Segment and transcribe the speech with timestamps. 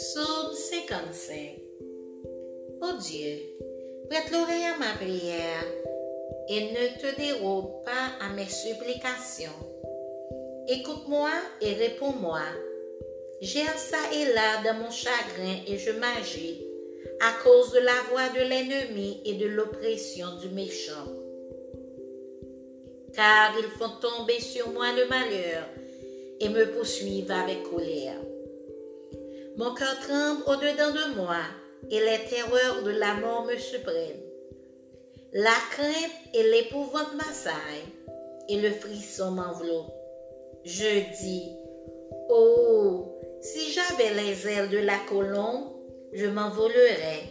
[0.00, 1.58] Psaume 55
[2.82, 3.40] Ô Dieu,
[4.08, 5.64] prête l'oreille à ma prière
[6.48, 9.58] et ne te dérobe pas à mes supplications.
[10.68, 12.42] Écoute-moi et réponds-moi.
[13.40, 16.64] J'ai ça et là dans mon chagrin et je m'agis
[17.20, 21.08] à cause de la voix de l'ennemi et de l'oppression du méchant.
[23.14, 25.68] Car ils font tomber sur moi le malheur
[26.38, 28.20] et me poursuivent avec colère.
[29.58, 31.40] Mon cœur tremble au-dedans de moi
[31.90, 34.22] et les terreurs de la mort me surprennent.
[35.32, 37.92] La crainte et l'épouvante m'assaillent
[38.48, 39.92] et le frisson m'enveloppe.
[40.64, 41.56] Je dis,
[42.28, 45.72] oh, si j'avais les ailes de la colombe,
[46.12, 47.24] je m'envolerais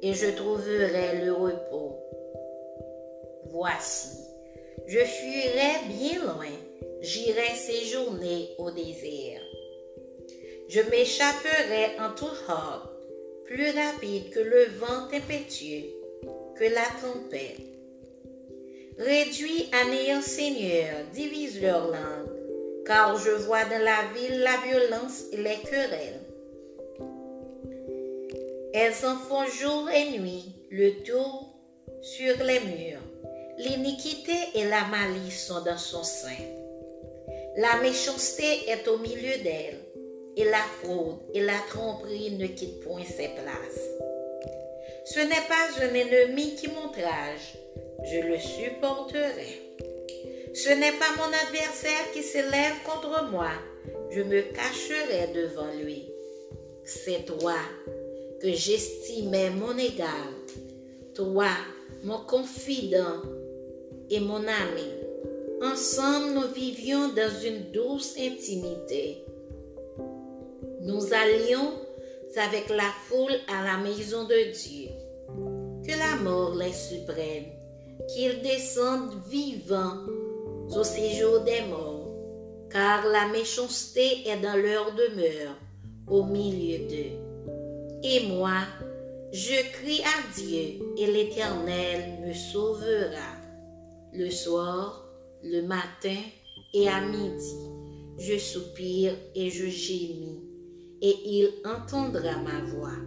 [0.00, 1.98] et je trouverais le repos.
[3.50, 4.16] Voici,
[4.86, 6.56] je fuirais bien loin,
[7.02, 9.42] j'irais séjourner au désert.
[10.68, 12.90] Je m'échapperai en tout hors,
[13.44, 15.92] plus rapide que le vent impétueux,
[16.56, 17.60] que la tempête.
[18.98, 25.24] Réduis à néant, Seigneur, divise leur langue, car je vois dans la ville la violence
[25.32, 26.20] et les querelles.
[28.74, 31.54] Elles en font jour et nuit le tour
[32.02, 33.00] sur les murs.
[33.58, 36.42] L'iniquité et la malice sont dans son sein.
[37.56, 39.80] La méchanceté est au milieu d'elle,
[40.36, 43.80] et la fraude et la tromperie ne quittent point ses places.
[45.06, 47.56] Ce n'est pas un ennemi qui m'outrage,
[48.04, 49.62] je le supporterai.
[50.54, 53.50] Ce n'est pas mon adversaire qui s'élève contre moi,
[54.10, 56.10] je me cacherai devant lui.
[56.84, 57.56] C'est toi
[58.40, 60.08] que j'estimais mon égal,
[61.14, 61.48] toi,
[62.04, 63.22] mon confident
[64.10, 64.90] et mon ami.
[65.62, 69.24] Ensemble, nous vivions dans une douce intimité.
[70.86, 71.72] Nous allions
[72.36, 74.90] avec la foule à la maison de Dieu.
[75.84, 77.46] Que la mort les suprême,
[78.06, 80.04] qu'ils descendent vivants
[80.70, 82.06] au séjour des morts,
[82.70, 85.56] car la méchanceté est dans leur demeure
[86.06, 87.18] au milieu d'eux.
[88.04, 88.60] Et moi,
[89.32, 93.34] je crie à Dieu et l'Éternel me sauvera.
[94.12, 95.04] Le soir,
[95.42, 96.22] le matin
[96.72, 97.56] et à midi,
[98.18, 100.45] je soupire et je gémis,
[101.06, 102.98] et il entendra ma voix.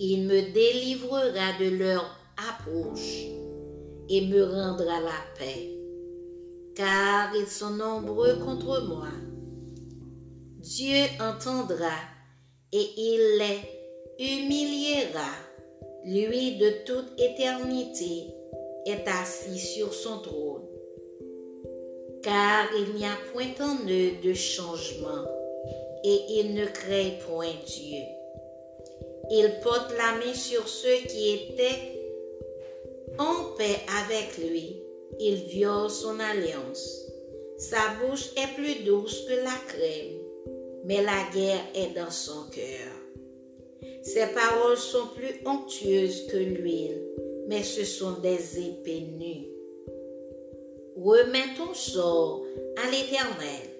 [0.00, 2.04] Il me délivrera de leur
[2.50, 3.26] approche
[4.08, 5.70] et me rendra la paix,
[6.74, 9.12] car ils sont nombreux contre moi.
[10.58, 11.98] Dieu entendra
[12.72, 13.60] et il les
[14.18, 15.30] humiliera.
[16.04, 18.26] Lui de toute éternité
[18.86, 20.66] est assis sur son trône.
[22.24, 25.43] Car il n'y a point en eux de changement
[26.04, 28.02] et il ne crée point Dieu.
[29.30, 31.98] Il porte la main sur ceux qui étaient
[33.18, 34.80] en paix avec lui.
[35.18, 37.06] Il viole son alliance.
[37.56, 40.24] Sa bouche est plus douce que la crème
[40.84, 42.92] mais la guerre est dans son cœur.
[44.02, 47.02] Ses paroles sont plus onctueuses que l'huile,
[47.48, 49.48] mais ce sont des épées nues.
[50.96, 52.44] Remets ton sort
[52.76, 53.70] à l'Éternel,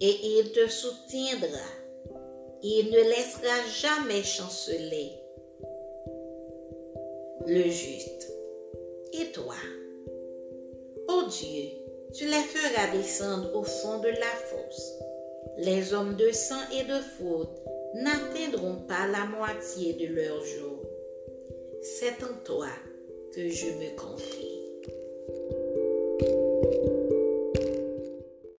[0.00, 1.68] et il te soutiendra.
[2.62, 5.12] Il ne laissera jamais chanceler
[7.46, 8.32] le juste.
[9.12, 9.54] Et toi,
[11.08, 11.70] ô Dieu,
[12.12, 14.98] tu les feras descendre au fond de la fosse
[15.58, 17.60] les hommes de sang et de faute
[17.94, 20.82] n'atteindront pas la moitié de leur jour.
[21.82, 22.68] C'est en toi
[23.34, 24.57] que je me confie.